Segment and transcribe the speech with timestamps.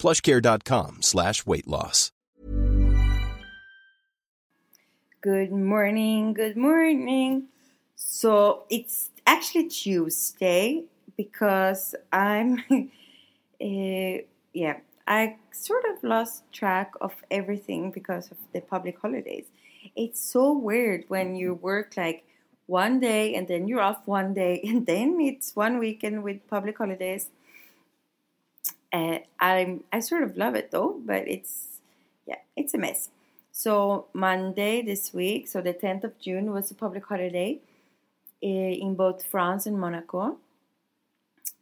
[0.00, 2.10] plushcare.com slash weight loss.
[5.20, 7.48] Good morning, good morning.
[7.94, 10.84] So it's actually Tuesday
[11.14, 12.76] because I'm, uh,
[14.54, 19.44] yeah, I sort of lost track of everything because of the public holidays.
[19.94, 22.24] It's so weird when you work like
[22.64, 26.78] one day and then you're off one day and then it's one weekend with public
[26.78, 27.28] holidays.
[28.92, 31.80] I'm I sort of love it though, but it's
[32.26, 33.10] yeah, it's a mess.
[33.52, 37.60] So Monday this week, so the 10th of June was a public holiday
[38.42, 38.46] eh,
[38.80, 40.38] in both France and Monaco.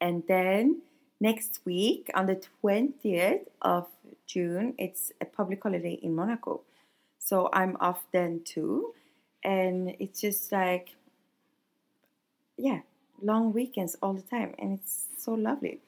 [0.00, 0.82] And then
[1.20, 3.88] next week, on the 20th of
[4.26, 6.62] June, it's a public holiday in Monaco.
[7.18, 8.94] So I'm off then too.
[9.44, 10.94] And it's just like,
[12.56, 12.80] yeah,
[13.20, 14.54] long weekends all the time.
[14.58, 15.80] And it's so lovely.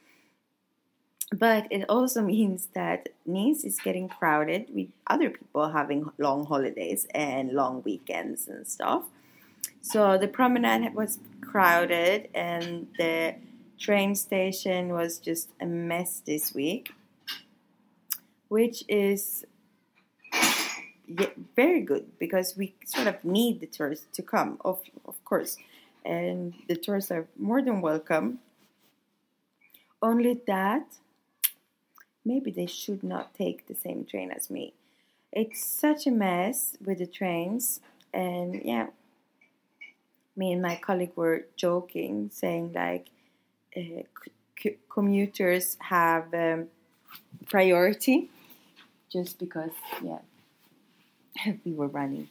[1.34, 7.06] But it also means that Nice is getting crowded with other people having long holidays
[7.14, 9.04] and long weekends and stuff.
[9.82, 13.34] So the promenade was crowded and the
[13.78, 16.92] train station was just a mess this week,
[18.48, 19.44] which is
[21.56, 25.56] very good because we sort of need the tourists to come, of, of course.
[26.04, 28.38] And the tourists are more than welcome.
[30.00, 30.86] Only that
[32.24, 34.74] maybe they should not take the same train as me.
[35.32, 37.80] It's such a mess with the trains,
[38.12, 38.88] and yeah,
[40.36, 43.08] me and my colleague were joking, saying like
[43.76, 44.02] uh,
[44.58, 46.66] c- commuters have um,
[47.46, 48.30] priority
[49.10, 49.70] just because,
[50.02, 50.18] yeah,
[51.64, 52.28] we were running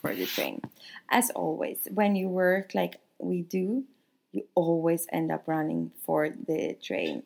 [0.00, 0.62] for the train.
[1.10, 3.84] As always, when you work like we do,
[4.32, 7.22] you always end up running for the train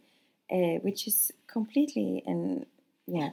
[0.53, 2.67] uh, which is completely and
[3.07, 3.31] yeah,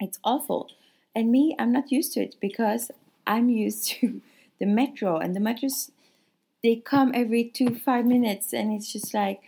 [0.00, 0.70] it's awful.
[1.14, 2.90] And me, I'm not used to it because
[3.26, 4.20] I'm used to
[4.58, 5.90] the metro, and the metros
[6.62, 9.42] they come every two five minutes, and it's just like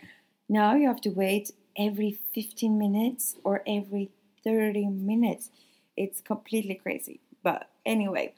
[0.47, 4.09] now you have to wait every 15 minutes or every
[4.43, 5.51] 30 minutes.
[5.95, 7.19] It's completely crazy.
[7.43, 8.33] But anyway,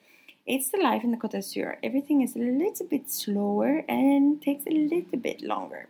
[0.46, 1.78] it's the life in the Côte d'Azur.
[1.84, 5.88] Everything is a little bit slower and takes a little bit longer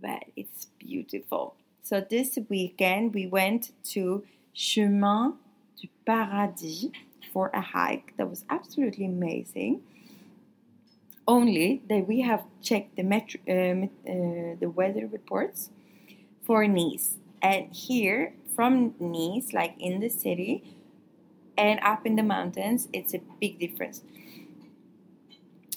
[0.00, 1.54] but it's beautiful.
[1.82, 5.34] So this weekend we went to Chemin
[5.80, 6.90] du Paradis
[7.32, 9.82] for a hike that was absolutely amazing.
[11.26, 15.70] Only that we have checked the metro, uh, uh, the weather reports
[16.42, 20.64] for Nice, and here from Nice, like in the city,
[21.56, 24.02] and up in the mountains, it's a big difference.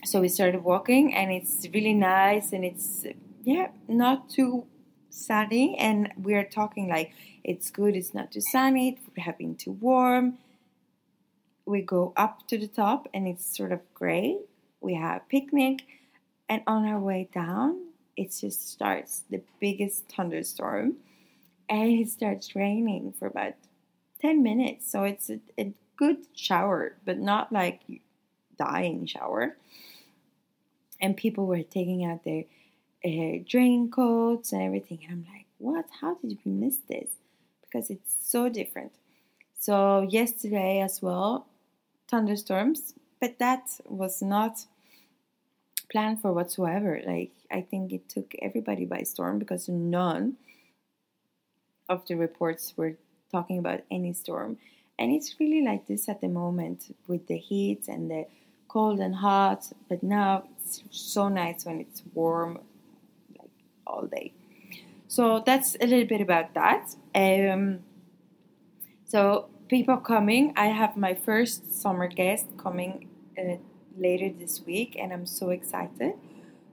[0.05, 3.05] So we started walking, and it's really nice, and it's
[3.43, 4.65] yeah, not too
[5.09, 5.77] sunny.
[5.77, 7.11] And we're talking like
[7.43, 10.37] it's good, it's not too sunny, it's having too warm.
[11.65, 14.37] We go up to the top and it's sort of gray.
[14.81, 15.83] We have a picnic,
[16.49, 20.95] and on our way down, it just starts the biggest thunderstorm,
[21.69, 23.53] and it starts raining for about
[24.21, 24.91] 10 minutes.
[24.91, 27.81] So it's a, a good shower, but not like
[28.57, 29.55] dying shower.
[30.99, 32.43] And people were taking out their
[33.05, 34.99] uh, coats and everything.
[35.03, 35.85] And I'm like, what?
[36.01, 37.09] How did we miss this?
[37.61, 38.91] Because it's so different.
[39.59, 41.47] So, yesterday as well,
[42.09, 44.65] thunderstorms, but that was not
[45.89, 47.01] planned for whatsoever.
[47.05, 50.37] Like, I think it took everybody by storm because none
[51.87, 52.95] of the reports were
[53.31, 54.57] talking about any storm.
[54.97, 58.25] And it's really like this at the moment with the heat and the
[58.67, 59.71] cold and hot.
[59.89, 62.59] But now it's so nice when it's warm,
[63.85, 64.33] all day.
[65.07, 66.95] So that's a little bit about that.
[67.13, 67.79] Um,
[69.05, 70.53] so people coming.
[70.55, 73.57] I have my first summer guest coming uh,
[73.97, 76.13] later this week, and I'm so excited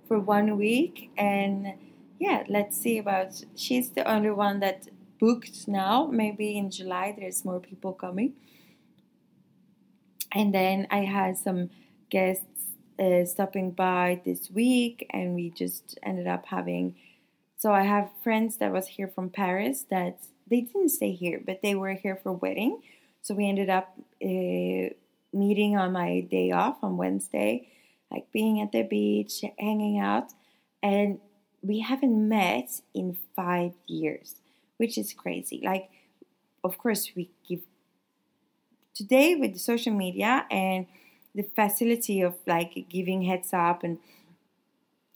[0.08, 1.10] for one week.
[1.16, 1.74] And
[2.18, 3.44] yeah, let's see about.
[3.54, 6.06] She's the only one that booked now.
[6.06, 8.34] Maybe in July there's more people coming.
[10.32, 11.70] And then I had some
[12.08, 12.69] guests
[13.00, 16.94] uh, stopping by this week, and we just ended up having.
[17.56, 20.18] So I have friends that was here from Paris that
[20.48, 22.82] they didn't stay here, but they were here for wedding.
[23.22, 24.94] So we ended up uh,
[25.32, 27.68] meeting on my day off on Wednesday,
[28.10, 30.32] like being at the beach, hanging out,
[30.82, 31.20] and
[31.62, 34.36] we haven't met in five years,
[34.78, 35.60] which is crazy.
[35.64, 35.90] Like,
[36.64, 37.60] of course, we give
[38.94, 40.86] today with social media and
[41.34, 43.98] the facility of like giving heads up and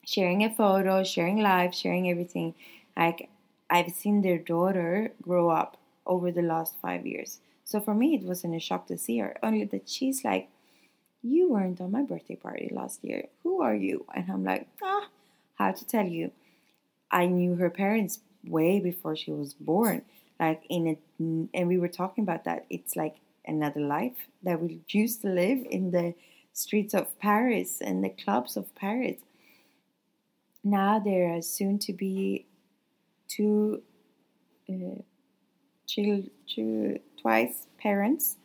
[0.06, 2.54] sharing a photo, sharing live, sharing everything.
[2.96, 3.28] Like
[3.70, 5.76] I've seen their daughter grow up
[6.06, 7.40] over the last five years.
[7.64, 9.36] So for me, it wasn't a shock to see her.
[9.42, 10.48] Only that she's like,
[11.22, 13.28] "You weren't on my birthday party last year.
[13.42, 15.08] Who are you?" And I'm like, "Ah,
[15.54, 16.32] how to tell you?
[17.10, 20.04] I knew her parents way before she was born.
[20.38, 20.96] Like in a,
[21.56, 22.66] and we were talking about that.
[22.68, 23.16] It's like
[23.46, 26.14] another life that we used to live in the
[26.52, 29.20] streets of Paris and the clubs of Paris.
[30.62, 32.46] Now there are soon to be
[33.28, 33.82] two,
[34.68, 35.02] uh,
[35.86, 36.30] two,
[37.20, 38.36] twice parents,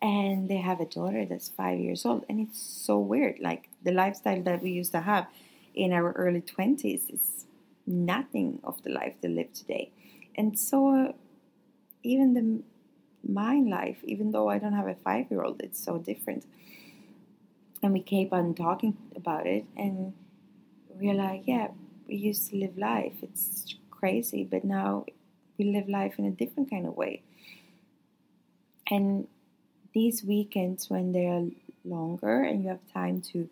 [0.00, 3.40] and they have a daughter that's five years old, and it's so weird.
[3.40, 5.26] Like the lifestyle that we used to have
[5.74, 7.44] in our early twenties is
[7.86, 9.90] nothing of the life they live today,
[10.36, 11.14] and so
[12.02, 12.62] even the
[13.26, 16.44] my life, even though I don't have a five year old, it's so different.
[17.82, 20.12] And we keep on talking about it, and
[20.88, 21.68] we're like, yeah,
[22.08, 23.14] we used to live life.
[23.22, 25.04] It's crazy, but now
[25.56, 27.22] we live life in a different kind of way.
[28.90, 29.28] And
[29.92, 31.46] these weekends, when they're
[31.84, 33.48] longer and you have time to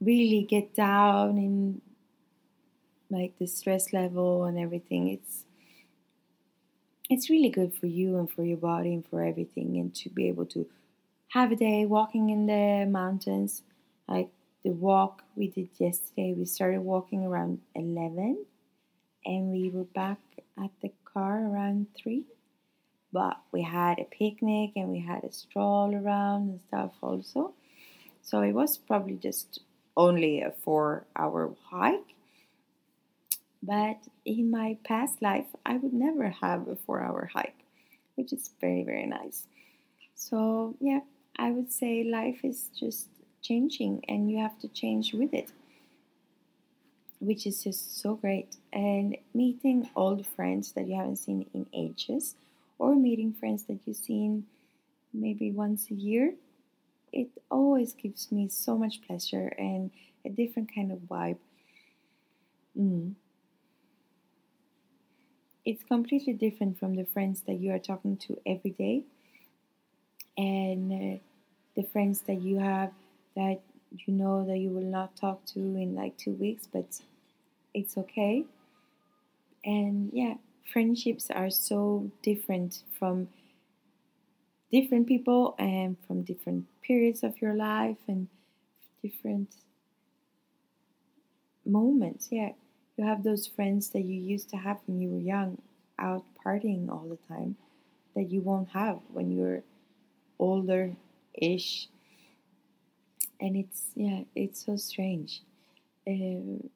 [0.00, 1.80] really get down in
[3.10, 5.44] like the stress level and everything, it's
[7.10, 10.28] it's really good for you and for your body and for everything and to be
[10.28, 10.66] able to
[11.28, 13.62] have a day walking in the mountains
[14.08, 14.30] like
[14.64, 18.44] the walk we did yesterday we started walking around 11
[19.26, 20.18] and we were back
[20.62, 22.24] at the car around 3
[23.12, 27.54] but we had a picnic and we had a stroll around and stuff also.
[28.22, 29.60] So it was probably just
[29.96, 31.69] only a four hour hike
[33.70, 37.62] but in my past life, I would never have a four hour hike,
[38.16, 39.46] which is very, very nice.
[40.16, 41.02] So, yeah,
[41.38, 43.06] I would say life is just
[43.42, 45.52] changing and you have to change with it,
[47.20, 48.56] which is just so great.
[48.72, 52.34] And meeting old friends that you haven't seen in ages,
[52.80, 54.46] or meeting friends that you've seen
[55.12, 56.34] maybe once a year,
[57.12, 59.92] it always gives me so much pleasure and
[60.24, 61.38] a different kind of vibe.
[62.76, 63.14] Mm
[65.64, 69.04] it's completely different from the friends that you are talking to every day.
[70.36, 71.18] And uh,
[71.76, 72.92] the friends that you have
[73.36, 73.60] that
[74.06, 77.00] you know that you will not talk to in like two weeks but
[77.74, 78.46] it's okay.
[79.64, 80.34] And yeah
[80.72, 83.28] friendships are so different from
[84.70, 88.28] different people and from different periods of your life and
[89.02, 89.48] different
[91.64, 92.52] moments yeah
[93.00, 95.56] you have those friends that you used to have when you were young,
[95.98, 97.56] out partying all the time,
[98.14, 99.62] that you won't have when you're
[100.38, 100.92] older
[101.32, 101.88] ish.
[103.40, 105.40] And it's, yeah, it's so strange.
[106.06, 106.68] Um,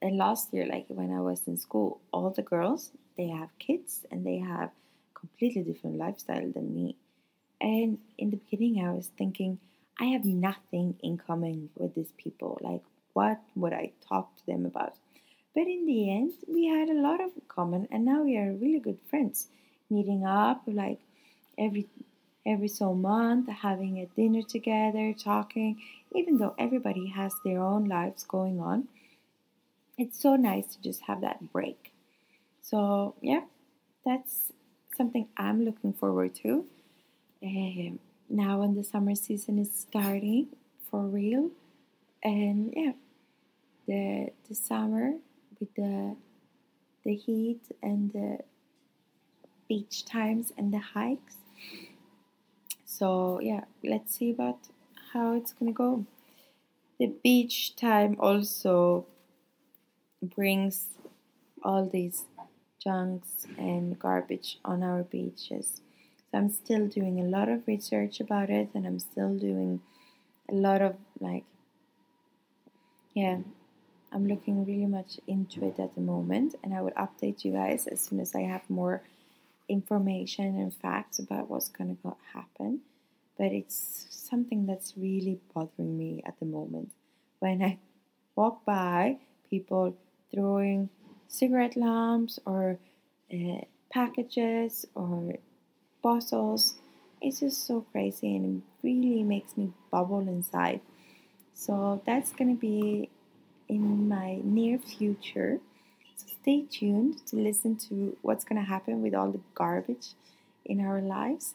[0.00, 4.06] and last year, like when I was in school, all the girls, they have kids
[4.12, 4.70] and they have
[5.14, 6.94] completely different lifestyle than me.
[7.60, 9.58] And in the beginning, I was thinking,
[9.98, 12.58] I have nothing in common with these people.
[12.60, 12.82] Like,
[13.12, 14.94] what would I talk to them about?
[15.54, 18.80] But in the end, we had a lot of common, and now we are really
[18.80, 19.48] good friends,
[19.90, 21.00] meeting up like
[21.58, 21.86] every
[22.44, 25.80] every so month, having a dinner together, talking.
[26.14, 28.88] Even though everybody has their own lives going on,
[29.98, 31.92] it's so nice to just have that break.
[32.62, 33.42] So yeah,
[34.04, 34.52] that's
[34.96, 36.64] something I'm looking forward to.
[37.42, 37.98] Um,
[38.30, 40.48] now when the summer season is starting
[40.90, 41.50] for real,
[42.22, 42.92] and yeah,
[43.86, 45.14] the the summer
[45.62, 46.16] with the
[47.04, 48.38] the heat and the
[49.68, 51.36] beach times and the hikes.
[52.84, 54.58] So yeah, let's see about
[55.12, 56.04] how it's gonna go.
[56.98, 59.06] The beach time also
[60.22, 60.88] brings
[61.62, 62.24] all these
[62.82, 65.80] junks and garbage on our beaches.
[66.30, 69.80] So I'm still doing a lot of research about it and I'm still doing
[70.50, 71.44] a lot of like
[73.14, 73.38] yeah,
[74.14, 77.86] I'm looking really much into it at the moment and I will update you guys
[77.86, 79.02] as soon as I have more
[79.68, 82.80] information and facts about what's going to happen.
[83.38, 86.90] But it's something that's really bothering me at the moment.
[87.38, 87.78] When I
[88.36, 89.16] walk by
[89.48, 89.96] people
[90.32, 90.90] throwing
[91.28, 92.78] cigarette lamps or
[93.32, 95.34] uh, packages or
[96.02, 96.74] bottles,
[97.22, 100.80] it's just so crazy and it really makes me bubble inside.
[101.54, 103.08] So that's going to be
[103.72, 105.58] in my near future.
[106.16, 110.08] So stay tuned to listen to what's going to happen with all the garbage
[110.66, 111.54] in our lives.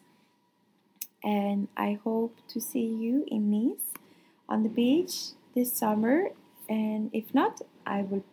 [1.24, 3.86] And I hope to see you in Nice
[4.50, 6.30] on the beach this summer.
[6.68, 8.26] And if not, I will,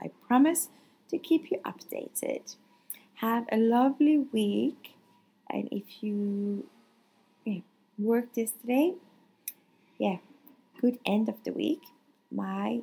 [0.00, 0.68] I promise
[1.10, 2.54] to keep you updated.
[3.14, 4.94] Have a lovely week.
[5.50, 6.66] And if you
[7.44, 7.60] yeah,
[7.98, 8.94] work this today,
[9.98, 10.18] yeah,
[10.80, 11.82] good end of the week.
[12.30, 12.82] My